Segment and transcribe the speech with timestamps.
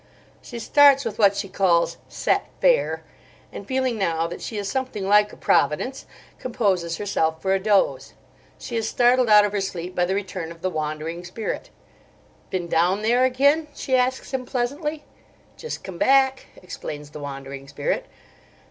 [0.41, 3.03] She starts with she calls "set fair,"
[3.51, 6.07] and feeling now that she is something like a Providence,
[6.39, 8.15] composes herself for a doze.
[8.57, 11.69] She is startled out of her sleep by the return of the Wandering Spirit.
[12.49, 15.03] "Been down there again?" she asks him pleasantly.
[15.55, 18.05] "Just come back," explains the Wandering Spirit.